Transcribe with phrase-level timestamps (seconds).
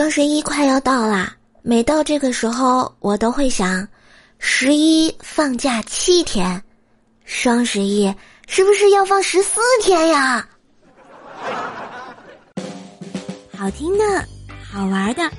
[0.00, 3.86] 双十一快要到啦，每到这个时候，我都会想，
[4.38, 6.62] 十一放假七天，
[7.26, 8.10] 双十一
[8.48, 10.48] 是不是要放十四天呀？
[13.54, 14.26] 好听的，
[14.72, 15.30] 好玩的，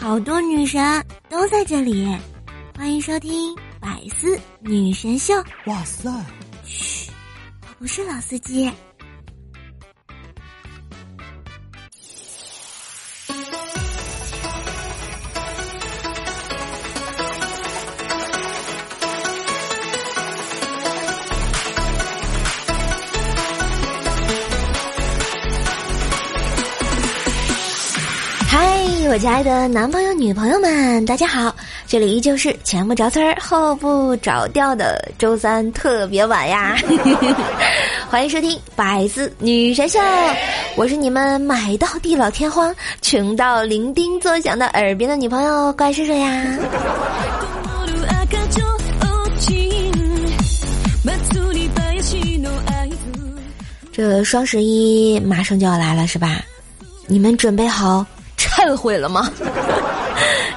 [0.00, 0.82] 好多女神
[1.28, 2.08] 都在这里，
[2.74, 5.34] 欢迎收听百思女神秀。
[5.66, 6.10] 哇塞！
[6.64, 7.10] 嘘，
[7.68, 8.72] 我不是老司机。
[29.08, 31.54] 我亲爱的男朋友、女朋友们，大家好！
[31.86, 36.76] 这里依旧是前不着村儿后不着调的周三特别晚呀，
[38.10, 40.00] 欢迎收听百思女神秀，
[40.74, 46.44] 我是你们买到地老天荒、穷到伶仃作响的耳边的女朋友怪叔叔呀。
[53.92, 56.42] 这双十一马上就要来了，是吧？
[57.06, 58.04] 你们准备好？
[58.66, 59.30] 忏悔了吗？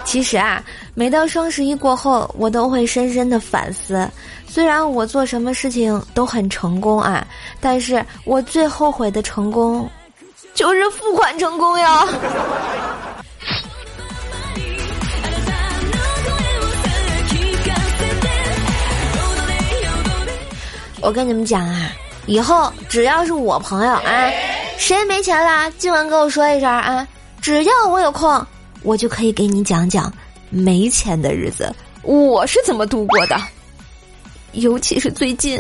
[0.04, 0.64] 其实啊，
[0.96, 4.10] 每到双十一过后，我都会深深的反思。
[4.48, 7.26] 虽然我做什么事情都很成功啊，
[7.62, 9.88] 但是我最后悔的成功，
[10.56, 12.08] 就是付款成功呀。
[21.02, 21.92] 我跟你们讲啊，
[22.26, 24.32] 以后只要是我朋友啊，
[24.78, 27.08] 谁没钱了，尽管跟我说一声啊。
[27.50, 28.46] 只要我有空，
[28.84, 30.14] 我就可以给你讲讲
[30.52, 33.42] 没钱的日子我是怎么度过的，
[34.52, 35.60] 尤其是最近。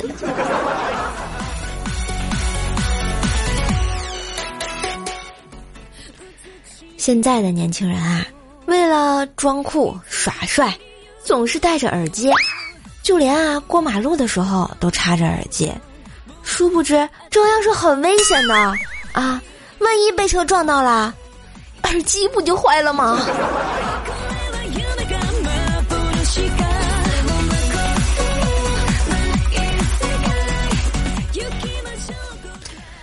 [6.95, 8.23] 现在的年轻人啊，
[8.67, 10.71] 为了装酷耍帅，
[11.23, 12.31] 总是戴着耳机，
[13.01, 15.73] 就连啊过马路的时候都插着耳机，
[16.43, 18.53] 殊不知这样是很危险的
[19.13, 19.41] 啊！
[19.79, 21.15] 万一被车撞到了。
[21.91, 23.19] 耳机不就坏了吗？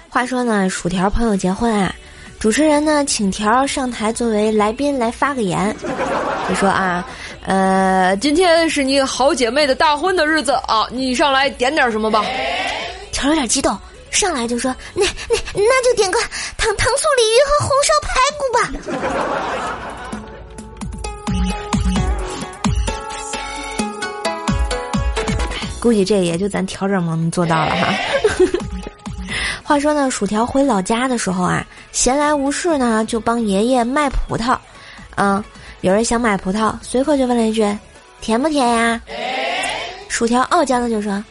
[0.09, 1.95] 话说呢，薯条朋友结婚啊，
[2.39, 5.77] 主持人呢请条上台作为来宾来发个言，
[6.49, 7.07] 就说啊，
[7.45, 12.25] 呃，今天是你好姐妹的大婚的日子啊，你上来点点什么吧。
[13.13, 13.77] 条有点激动。
[14.17, 16.19] 上来就说那那那就点个
[16.57, 18.61] 糖糖醋鲤鱼和红烧排骨吧。
[25.79, 27.95] 估计这也就咱调整能做到了哈。
[29.63, 31.63] 话说呢，薯条回老家的时候啊，
[31.93, 34.57] 闲来无事呢，就帮爷爷卖葡萄。
[35.17, 35.45] 嗯，
[35.83, 37.63] 有人想买葡萄，随口就问了一句
[38.23, 38.99] ：“甜不甜呀？”
[40.09, 41.23] 薯条傲娇的就说。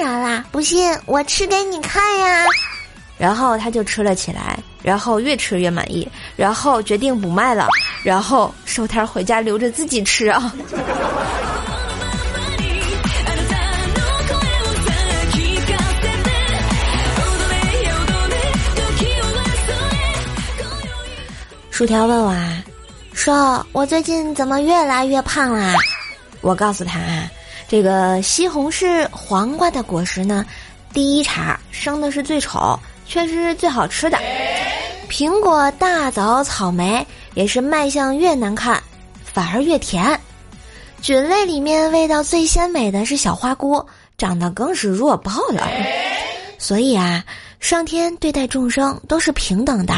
[0.00, 2.46] 当然啦，不信我吃给你看呀。
[3.18, 7.68] 然后他就吃了起来，然后越吃越满意，然后决定不卖了，
[8.02, 10.50] 然后收摊回家留着自己吃啊。
[21.70, 22.64] 薯条问我啊，
[23.12, 25.74] 说我最近怎么越来越胖啦？
[26.40, 27.30] 我告诉他啊。
[27.70, 30.44] 这个西红柿、黄瓜的果实呢，
[30.92, 32.76] 第一茬生的是最丑，
[33.06, 34.18] 却是最好吃的。
[35.08, 38.82] 苹果、大枣、草莓也是卖相越难看，
[39.22, 40.20] 反而越甜。
[41.00, 43.86] 菌类里面味道最鲜美的是小花菇，
[44.18, 45.64] 长得更是弱爆了。
[46.58, 47.24] 所以啊，
[47.60, 49.94] 上天对待众生都是平等的，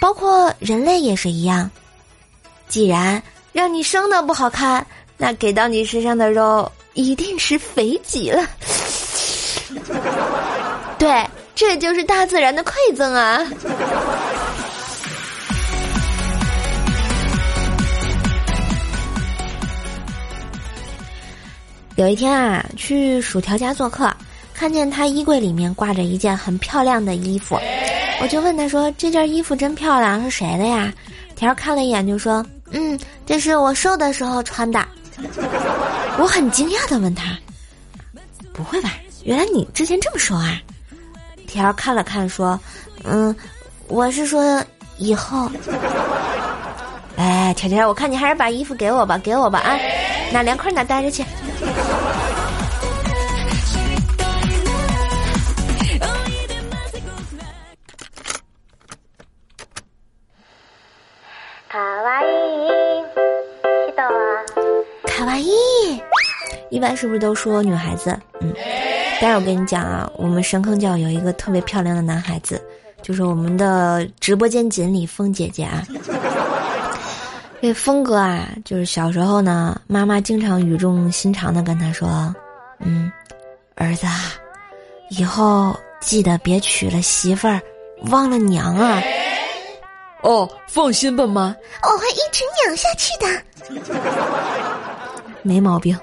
[0.00, 1.70] 包括人类也是一样。
[2.66, 3.22] 既然
[3.52, 4.86] 让你生的不好看，
[5.18, 6.72] 那给到你身上的肉。
[6.94, 8.48] 一定是肥极了，
[10.96, 13.44] 对，这就是大自然的馈赠啊！
[21.96, 24.08] 有一天啊，去薯条家做客，
[24.54, 27.58] 看见他衣柜里面挂着一件很漂亮的衣服，
[28.20, 30.92] 我就问他说：“这件衣服真漂亮，是谁的呀？”
[31.34, 34.80] 条看了一眼就说：“嗯，这是我瘦的时候穿的。”
[36.18, 37.36] 我很惊讶的问他
[38.52, 38.92] ：“不会吧？
[39.24, 40.60] 原来你之前这么说啊？”
[41.46, 42.58] 条看了看说
[43.04, 43.34] ：“嗯，
[43.88, 44.62] 我是说
[44.98, 45.50] 以后。”
[47.16, 49.78] 哎，条条，我看你还是把衣服给我吧，给我吧啊！
[50.32, 51.24] 哪凉快哪待着去。
[66.84, 68.14] 般是不是都说女孩子？
[68.42, 68.52] 嗯，
[69.18, 72.62] 但是我跟你讲啊，我们神坑教有一个特别漂亮的男孩子，
[73.00, 75.82] 就是我们的直播间锦鲤风姐姐啊。
[77.62, 82.34] 这风哥啊，就是小时候呢，妈妈经常语重心长的跟他说
[82.84, 83.10] ：“嗯，
[83.76, 84.34] 儿子，啊，
[85.08, 87.58] 以后记得别娶了媳妇儿，
[88.10, 89.02] 忘了娘啊。”
[90.20, 93.26] 哦，放心吧，妈，我会一直养下去的，
[95.44, 95.96] 没毛病。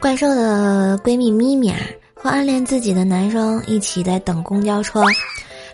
[0.00, 1.78] 怪兽的闺蜜咪咪啊，
[2.14, 5.02] 和暗恋自己的男生一起在等公交车，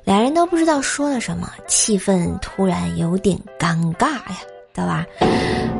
[0.04, 4.36] 俩人都不知道说了什么，气氛突然有点尴尬呀，
[4.74, 5.06] 对吧？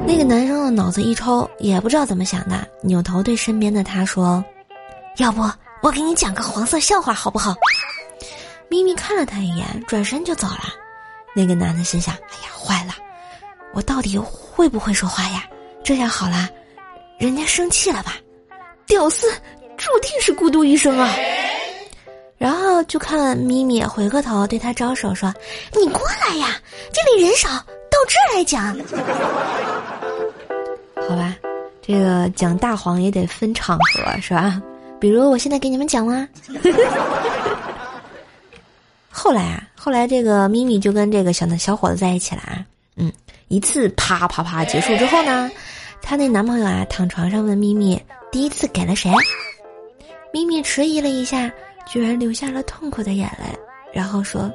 [0.07, 4.43] 那个男生的脑子一抽，也不知道怎么想的，扭头对身边的他说
[5.19, 5.43] ：“要不
[5.83, 7.55] 我给你讲个黄色笑话好不好？”
[8.69, 10.65] 咪咪看了他一眼，转身就走了。
[11.35, 12.95] 那个男的心想：“哎呀，坏了，
[13.75, 15.45] 我到底会不会说话呀？
[15.85, 16.49] 这下好了，
[17.19, 18.17] 人家生气了吧？
[18.87, 19.31] 屌丝
[19.77, 21.15] 注定是孤独一生啊！”
[22.39, 25.33] 然后就看咪咪回过头对他招手说
[25.79, 26.61] ：“你过来呀，
[26.93, 28.77] 这里人少，到这儿来讲。
[31.09, 31.35] ”好吧，
[31.81, 34.61] 这个讲大黄也得分场合，是吧？
[34.99, 36.27] 比如我现在给你们讲啦。
[39.27, 42.65] 后来啊，后来这个咪咪就跟这个小的小伙子在一起了啊。
[42.95, 43.13] 嗯，
[43.49, 45.51] 一次啪啪啪结束之后呢，
[46.01, 48.01] 她那男朋友啊躺床上问咪咪
[48.31, 49.11] 第一次给了谁？
[50.33, 51.51] 咪咪迟疑了一下，
[51.89, 53.59] 居然流下了痛苦的眼泪，
[53.93, 54.49] 然后说：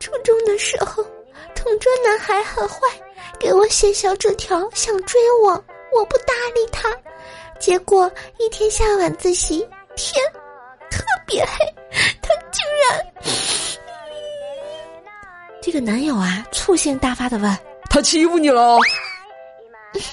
[0.00, 1.00] 初中的时候，
[1.54, 2.78] 同桌男孩很坏。
[3.38, 5.50] 给我写小纸条，想追我，
[5.96, 6.88] 我不搭理他，
[7.60, 8.10] 结果
[8.40, 9.64] 一天下晚自习，
[9.94, 10.20] 天
[10.90, 11.74] 特别黑，
[12.50, 13.00] 竟然……
[15.62, 17.58] 这个男友啊，醋性大发的问
[17.90, 18.78] ：“他欺负你了？”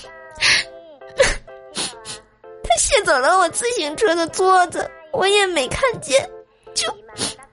[2.63, 6.21] 他卸走了我自行车的座子，我也没看见，
[6.73, 6.88] 就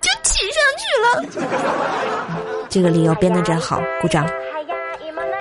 [0.01, 1.47] 就骑上去了。
[2.69, 4.29] 这个理由编的真好，鼓掌。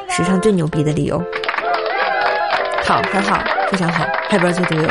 [0.10, 1.22] 史上最牛逼的理由，
[2.84, 3.40] 好，很好，
[3.70, 4.90] 非常好，Happy Birthday to you。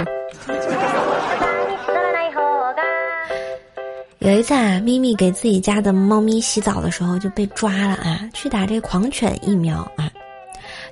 [4.27, 10.11] 有一次啊，咪咪给自己家的猫咪洗澡的时候就被抓了啊，去打这狂犬疫苗啊，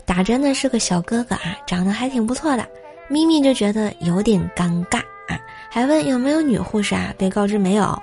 [0.06, 2.64] 打针的是个小哥哥啊，长得还挺不错的，
[3.08, 5.34] 咪咪就觉得有点尴尬啊，
[5.68, 8.00] 还问有没有女护士啊，被告知没有，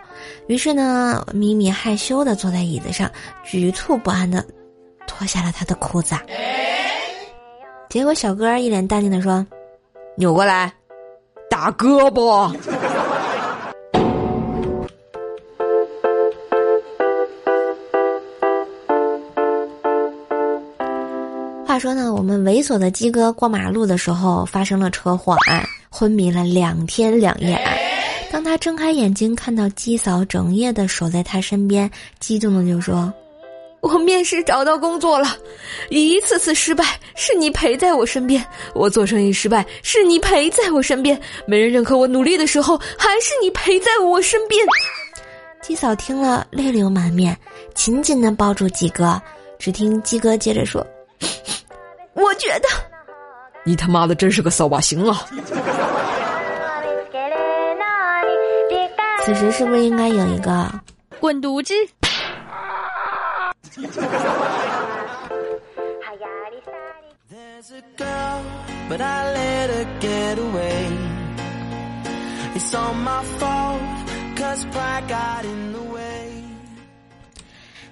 [0.48, 3.10] 于是呢，咪咪害羞的坐在椅子上，
[3.42, 4.45] 局促不安的。
[5.07, 6.13] 脱下了他的裤子，
[7.89, 9.48] 结果小哥一脸淡定的说
[10.16, 10.74] ：“扭过来，
[11.50, 12.54] 打胳膊。”
[21.71, 27.71] 话说呢，我们猥琐的鸡哥过马路的时候发生了车祸啊，昏迷了两天两夜啊。
[28.29, 31.89] 当他睁开眼睛，看到鸡嫂整夜的守在他身边，
[32.19, 33.09] 激动的就说。
[33.79, 35.29] 我面试找到工作了，
[35.89, 36.83] 一次次失败
[37.15, 38.44] 是你陪在我身边；
[38.75, 44.62] 我做生意失败是你陪在我身边；没人认可我努力的时候，还是你陪在我身边。
[45.62, 47.34] 鸡嫂听了泪流满面，
[47.74, 49.22] 紧紧的抱住鸡哥。
[49.57, 50.86] 只听鸡哥接着说
[52.13, 52.68] ：“我觉得，
[53.63, 55.25] 你他妈的真是个扫把星啊！”
[59.24, 60.70] 此时是不是应该有一个
[61.20, 61.74] 滚犊子？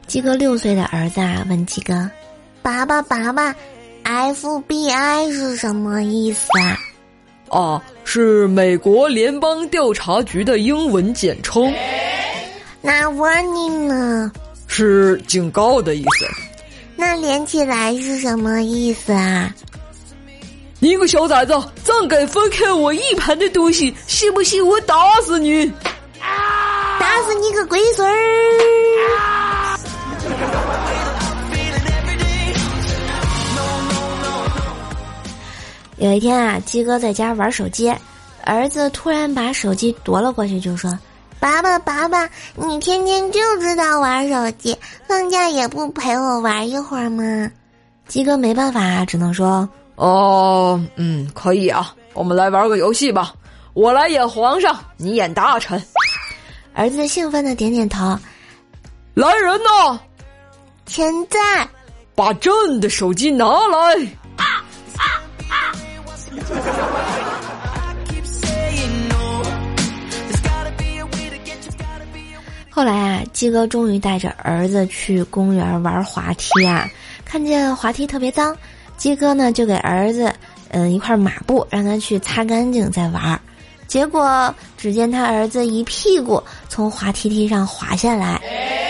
[0.08, 2.10] 鸡哥六岁的儿子啊，问鸡哥
[2.64, 3.56] ：“爸爸，爸爸
[4.10, 6.78] ，FBI 是什么意思啊
[7.50, 11.74] ？”“哦，是美国联邦调查局的英文简称。
[12.82, 14.32] ”“那 Warning 呢？”
[14.68, 16.28] 是警告的意思，
[16.96, 19.54] 那连起来是什么意思啊？
[20.80, 25.70] 你个小崽子，再敢翻开我一盘的东西，信不信我打死你？
[27.00, 29.39] 打死你个龟孙儿！
[36.00, 37.94] 有一天啊，鸡哥在家玩手机，
[38.46, 40.98] 儿子突然把手机夺了过去，就说。
[41.42, 44.78] 爸爸，爸爸，你天天就知道玩手机，
[45.08, 47.50] 放假也不陪我玩一会儿吗？
[48.08, 53.34] 鸡哥没办法，只能说：“哦，嗯，可以啊，我们来玩个游戏吧。
[53.74, 55.82] 我来演皇上，你演大臣。”
[56.74, 58.18] 儿子兴奋的点点头。
[59.14, 60.00] 来人呐！
[60.88, 61.68] 现在，
[62.16, 64.08] 把朕的手机拿来。
[72.70, 76.90] 后来啊，鸡哥终于带着儿子去公园玩滑梯啊，
[77.26, 78.56] 看见滑梯特别脏，
[78.96, 80.34] 鸡哥呢就给儿子
[80.70, 83.38] 嗯一块抹布，让他去擦干净再玩。
[83.86, 88.40] 结果只见他儿子一屁股从滑梯梯上滑下来，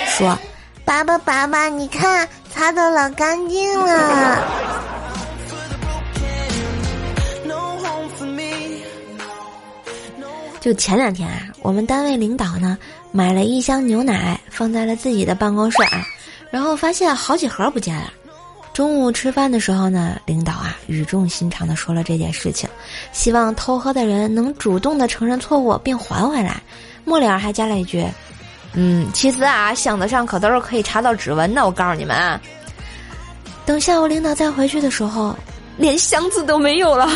[0.05, 0.37] 说
[0.85, 4.43] ：“爸爸，爸爸，你看擦的老干净了。”
[10.69, 12.77] 就前两天啊，我们单位领导呢
[13.11, 16.05] 买了一箱牛奶放在了自己的办公室啊，
[16.51, 18.13] 然后发现好几盒不见了。
[18.71, 22.69] 中午吃饭的时候呢，领导啊语重心长的说了这件事情，
[23.11, 26.61] 希望偷喝的人能主动的承认错误并还回来。
[27.03, 28.05] 末了还加了一句
[28.73, 31.65] ：“嗯，其实啊，箱子上可都是可以查到指纹的。
[31.65, 32.39] 我告诉你们啊，
[33.65, 35.35] 等下午领导再回去的时候，
[35.77, 37.09] 连箱子都没有了。”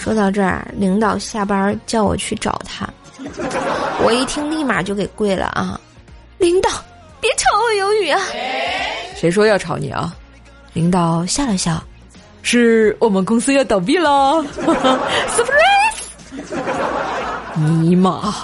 [0.00, 2.88] 说到这儿，领导下班叫我去找他，
[4.02, 5.78] 我一听立马就给跪了啊！
[6.38, 6.70] 领导，
[7.20, 8.18] 别炒我鱿鱼啊！
[9.14, 10.16] 谁说要炒你啊？
[10.72, 11.84] 领导笑了笑，
[12.40, 14.42] 是我们公司要倒闭了，
[15.36, 16.00] surprise！
[17.54, 18.34] 尼玛！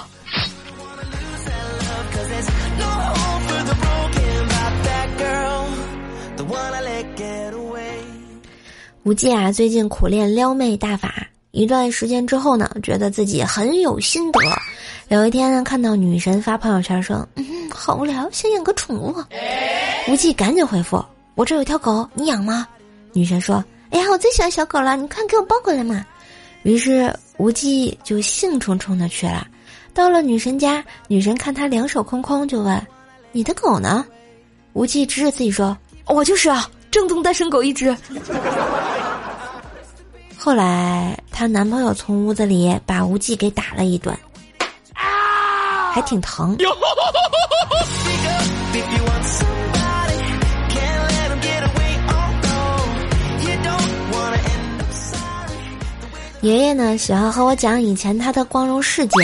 [9.03, 11.25] 无忌啊，最近苦练撩妹大法。
[11.57, 14.39] 一段时间之后呢，觉得自己很有心得。
[15.07, 19.11] 有一天呢，看到女神发朋友圈说：“嗯，好无聊，想养个宠物。”
[20.07, 22.67] 无忌赶紧回复：“我这有条狗，你养吗？”
[23.11, 26.05] 女神说：“哎呀，我最喜欢小狗了，你快给我抱过来嘛。”
[26.61, 29.47] 于是无忌就兴冲冲的去了。
[29.95, 32.79] 到了女神家，女神看他两手空空，就问
[33.33, 34.05] ：“你的狗呢？”
[34.73, 37.97] 无忌指着自己说：“我就是啊，正宗单身狗一只。”
[40.47, 44.17] 后来，她男朋友从屋子里把无忌给打了一顿，
[44.93, 46.55] 啊，还挺疼。
[56.39, 59.19] 爷爷呢，喜欢和我讲以前他的光荣事迹。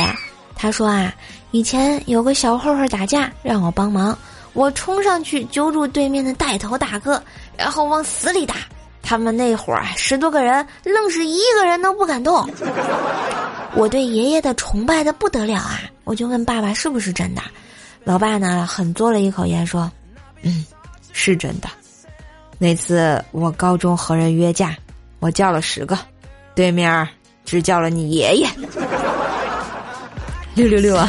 [0.57, 1.15] 他说啊，
[1.51, 4.17] 以前有个小混混打架，让我帮忙，
[4.51, 7.23] 我冲上去揪住对面的带头大哥，
[7.55, 8.55] 然后往死里打。
[9.13, 12.49] 他们那会儿十多个人，愣是一个人都不敢动。
[13.77, 15.81] 我对爷爷的崇拜的不得了啊！
[16.03, 17.41] 我就问爸爸是不是真的，
[18.03, 19.91] 老爸呢，狠嘬了一口烟说
[20.41, 20.65] ：“嗯，
[21.11, 21.69] 是真的。
[22.57, 24.75] 那次我高中和人约架，
[25.19, 25.95] 我叫了十个，
[26.55, 27.07] 对面
[27.45, 28.49] 只叫了你爷爷。
[30.57, 31.07] ”六六六啊！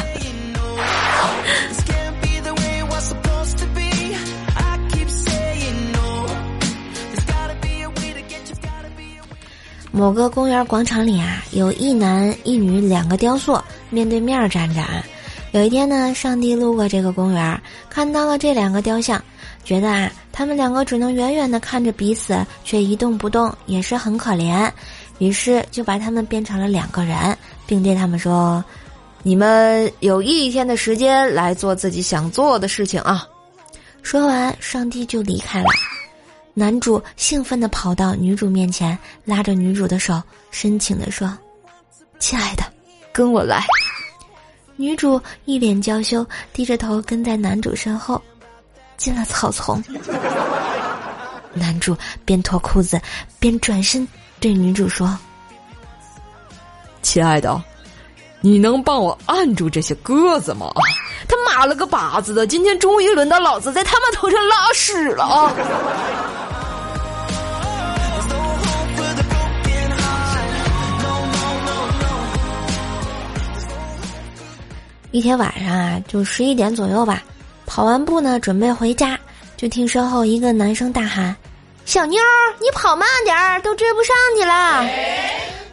[9.95, 13.57] 某个公园广场里啊，有一男一女两个雕塑
[13.89, 14.81] 面对面站着。
[14.81, 15.01] 啊。
[15.53, 19.23] 有一天呢，上帝路过这个公园，看到了这两个雕像，
[19.63, 24.69] 觉得啊，他们两个只能远远的看着彼此，却一动不动，也是很可怜。
[25.19, 28.61] 于是就把他们变成了两个人，并对他们说
[29.23, 33.25] ：“你们有一天的时间来做自己想做的事情啊！”
[34.03, 35.69] 说完，上帝就离开了。
[36.57, 41.37] 男主兴奋地跑到女主面前，拉着女主的手，深情地说
[42.17, 42.63] ：“亲爱的，
[43.11, 43.61] 跟我来。”
[44.77, 48.21] 女主一脸娇羞，低着头跟在男主身后，
[48.95, 49.83] 进了草丛。
[51.53, 51.93] 男主
[52.23, 53.01] 边脱裤子
[53.37, 54.07] 边转身
[54.39, 55.17] 对女主说
[57.03, 57.61] ：“亲爱的，
[58.39, 60.71] 你能帮我按住这些鸽子吗？”
[61.27, 62.47] 他妈了个巴子的！
[62.47, 65.53] 今天终于轮到老子在他们头上拉屎了啊！
[75.15, 77.23] 一天晚上啊，就十一点左右吧，
[77.65, 79.17] 跑完步呢，准备回家，
[79.55, 81.33] 就听身后一个男生大喊
[81.87, 82.21] ：“小妞，
[82.59, 84.85] 你跑慢点儿，都追不上你了。”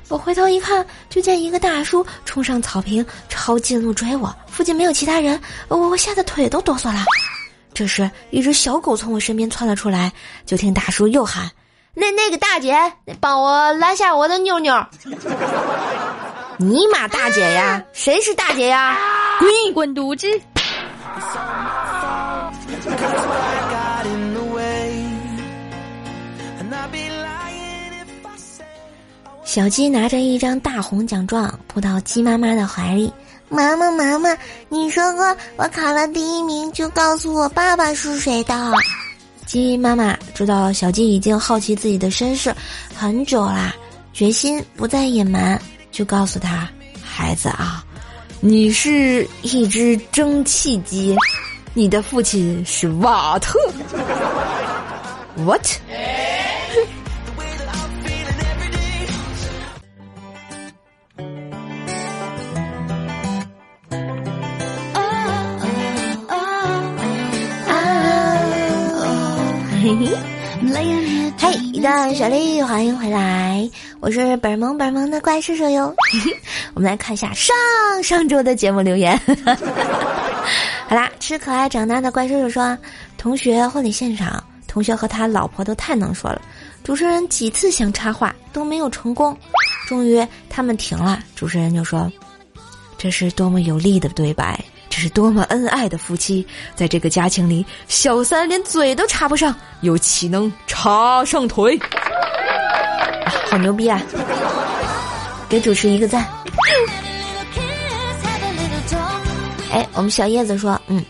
[0.07, 4.33] 我回头一看，就见一个大叔冲上草坪，抄近路追我。
[4.47, 7.05] 附近没有其他人，我我吓得腿都哆嗦了。
[7.75, 10.13] 这时，一只小狗从我身边窜了出来，
[10.47, 11.51] 就听大叔又喊
[11.95, 12.77] ：“那那个大姐，
[13.19, 14.73] 帮我拦下我的妞妞。”
[16.59, 18.97] 尼玛大姐呀，谁是大姐呀？
[19.43, 20.29] 滚滚犊子！
[29.45, 33.13] 小鸡拿着一张大红奖状扑到鸡妈妈的怀里。
[33.49, 34.31] 妈妈，妈妈，
[34.69, 38.55] 你说过我考了第一名就告诉我爸爸是谁的。
[39.45, 42.55] 鸡妈妈知道小鸡已经好奇自己的身世
[42.95, 43.75] 很久啦，
[44.13, 46.69] 决心不再隐瞒，就告诉他
[47.05, 47.85] ：“孩子啊，
[48.45, 51.15] 你是一只蒸汽机，
[51.75, 53.57] 你的父亲是瓦特。”
[55.47, 55.65] What？
[69.83, 70.09] 嘿，
[70.65, 75.93] 嘿一段旋律，欢迎回来，我是本萌本萌的怪叔叔哟。
[76.75, 77.53] 我们来看一下上
[78.01, 79.19] 上周的节目留言。
[80.87, 82.79] 好啦，吃可爱长大的怪叔叔说，
[83.19, 86.41] 同学婚礼现场，同学和他老婆都太能说了，
[86.85, 89.37] 主持人几次想插话都没有成功，
[89.89, 92.11] 终于他们停了，主持人就说
[92.97, 94.63] ：“这是多么有力的对白。”
[94.93, 101.81] 这是多么恩爱的夫妻，在这个家庭里，小三连嘴都插不上，又岂能插上腿？
[103.49, 104.03] 好牛逼啊！
[105.49, 106.29] 给主持一个赞。
[109.71, 111.03] 哎，我们小叶子说，嗯，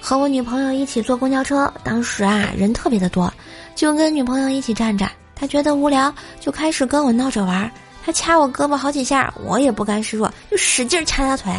[0.00, 3.30] 和我女朋友一起坐公交车，当时啊人特别的多，
[3.74, 7.70] 就跟女朋友一起站着，她觉得无聊，就开始跟我闹着玩，
[8.02, 11.52] 她掐我胳膊好几下，我也不甘示弱，就使劲掐她腿。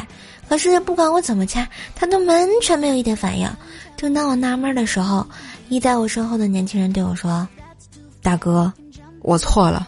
[0.47, 3.49] 可是不管我怎么掐，他都完全没有一点反应。
[3.95, 5.25] 正当我纳闷的时候，
[5.69, 7.47] 依在我身后的年轻人对我说
[8.23, 8.71] ：“大哥，
[9.21, 9.87] 我错了，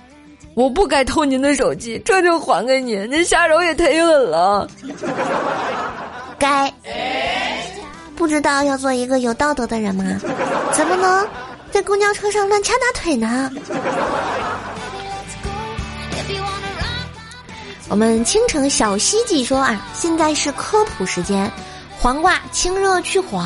[0.56, 3.10] 我不该偷您的手机，这就还给您。
[3.10, 4.68] 您下手也忒狠了。”
[6.40, 6.74] 该，
[8.16, 10.04] 不知道要做一个有道德的人吗？
[10.74, 11.28] 怎么能
[11.72, 13.52] 在公交车上乱掐大腿呢？
[17.90, 21.52] 我们青城小西记说啊，现在是科普时间。
[22.00, 23.44] 黄瓜清热去火，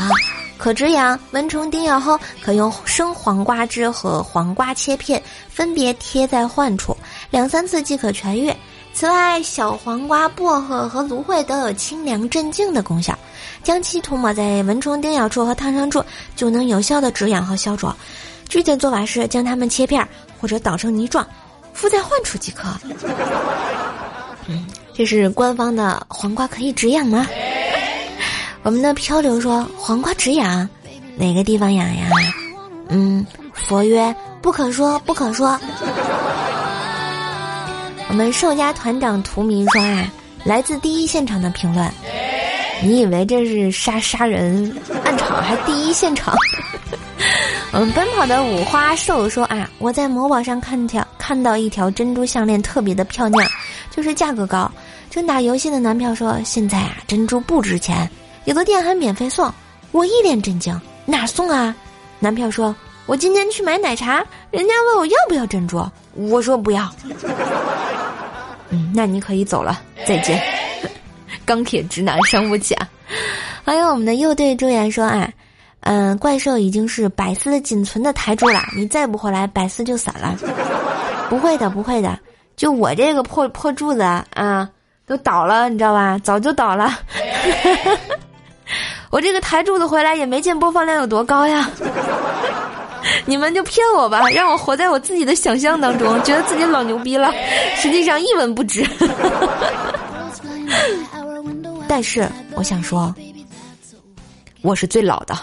[0.57, 1.17] 可止痒。
[1.31, 6.95] 蚊虫叮咬后，可用生黄瓜汁和黄瓜切片分别贴在患处，
[7.31, 8.53] 两三次即可痊愈。
[8.93, 13.17] 此外，小黄瓜、薄荷和芦荟都有清凉镇静的功效，
[13.63, 16.03] 将其涂抹在蚊虫叮咬处和烫伤处，
[16.35, 17.95] 就能有效的止痒和消灼。
[18.49, 20.05] 具体做法是将它们切片
[20.39, 21.25] 或者捣成泥状，
[21.73, 22.67] 敷在患处即可。
[24.47, 27.27] 嗯，这是官方的黄瓜可以止痒吗？
[28.63, 30.67] 我们的漂流说黄瓜止痒，
[31.17, 32.07] 哪个地方痒呀？
[32.89, 35.59] 嗯，佛曰不可说不可说。
[38.09, 40.11] 我们寿家团长图明说啊，
[40.43, 41.91] 来自第一现场的评论，
[42.81, 46.35] 你以为这是杀杀人暗场还第一现场？
[47.73, 53.49] 我们奔跑的五花兽说啊，我在某宝上看条看到一条珍珠项链特别的漂亮。
[53.95, 54.69] 就是价格高，
[55.09, 58.09] 正打游戏的男票说：“现在啊，珍珠不值钱，
[58.45, 59.53] 有的店还免费送。”
[59.91, 61.75] 我一脸震惊：“哪送啊？”
[62.19, 62.75] 男票说
[63.05, 66.91] ：“我今天去买奶茶，人家问我要不要珍珠，我说不要。”
[68.69, 70.41] 嗯，那你可以走了，再见。
[71.45, 72.89] 钢铁直男伤不起啊！
[73.63, 75.29] 还有我们的右队朱颜说：“啊，
[75.81, 80.35] 嗯，怪兽已经是百思仅存的台柱了，你再不回来，百思就散了。
[81.29, 82.17] ”不会的，不会的。
[82.55, 84.69] 就我这个破破柱子啊，
[85.05, 86.17] 都倒了，你知道吧？
[86.23, 86.97] 早就倒了。
[89.09, 91.69] 我这个台柱子回来也没见播放量有多高呀。
[93.25, 97.31] 你们就骗我吧，让我活在我自己的想象当中，觉得自己老牛逼了，
[97.75, 98.87] 实际上一文不值。
[101.87, 103.13] 但是我想说，
[104.61, 105.37] 我是最老的。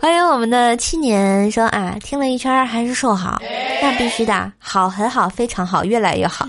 [0.00, 3.38] 欢迎我们的七年说啊，听了一圈还是瘦好。
[3.82, 6.48] 那必须的，好，很好，非常好，越来越好。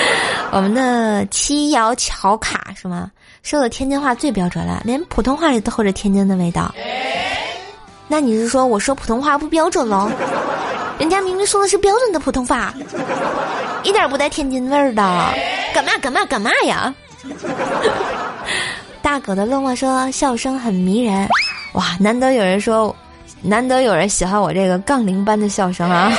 [0.52, 3.10] 我们的七瑶巧卡是吗？
[3.42, 6.74] 说的天津话最标准了，连普通话里都透着天津的味道。
[8.06, 10.10] 那你是说我说普通话不标准喽？
[10.98, 12.74] 人家明明说的是标准的普通话，
[13.82, 15.02] 一点不带天津味儿的。
[15.72, 16.94] 干嘛干嘛干嘛呀？
[19.00, 21.26] 大狗的落寞说笑声很迷人，
[21.72, 22.94] 哇，难得有人说。
[23.42, 26.12] 难得有人喜欢我这个杠铃般的笑声啊！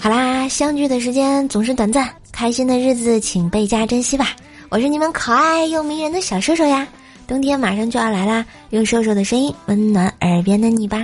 [0.00, 4.28] 好啦，相聚的时间总是短暂，开心的日子请倍加珍惜吧。
[4.70, 6.86] 我是你们可爱又迷人的小瘦瘦呀，
[7.26, 10.96] 冬天马上就要来啦，用瘦瘦的声音温暖耳边的你吧。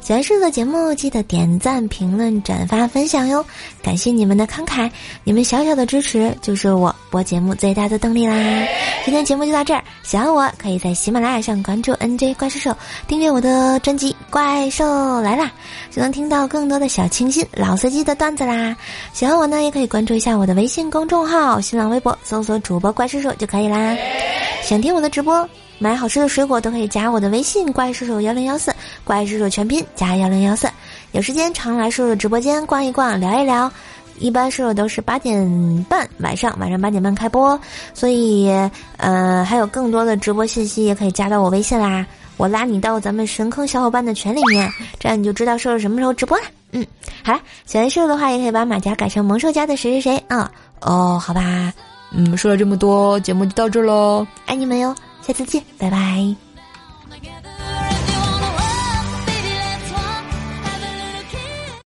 [0.00, 3.44] 喜欢瘦瘦的节目，记得点赞、评论、转发、分享哟！
[3.82, 4.90] 感谢你们的慷慨，
[5.24, 8.34] 你们小小的支持就是我播节目最大的动力啦！
[9.04, 15.52] 今天节目就到这儿，喜欢我可以在喜马拉雅上关注 NJ 怪兽手，订阅我的专辑《怪兽来啦》，
[15.94, 18.74] 就能听到更多的小清新、老司机的段子啦！
[19.12, 23.94] 喜欢我呢，也可以关注一下我的微信公众号、新浪微博，搜索主播怪兽兽就可以啦。
[24.62, 25.48] 想听我的直播？
[25.78, 30.68] 买好吃的水果都可以加我的微信，怪叔叔幺零幺四，怪叔叔全拼加幺零幺四。
[31.12, 33.70] 有时间常来叔叔直播间逛一逛，聊一聊。
[34.18, 37.58] 一般叔叔都是八点半晚上，晚上八点半开播，
[37.94, 38.50] 所以
[38.98, 42.06] 呃还有更多的直播信息也可以加到我微信啦。
[42.36, 46.44] 我拉你到咱们神坑小伙伴的群里面，这样你就知道叔叔什么时候直播了。
[46.72, 46.86] 嗯，
[47.24, 50.52] 好了，喜欢叔叔的话也可以把马甲改成萌兽家的谁谁谁啊。
[50.82, 51.72] 哦，好吧，
[52.12, 54.94] 嗯，说了这么多，节目就到这喽，爱你们哟。
[55.22, 56.49] 下次见，拜拜。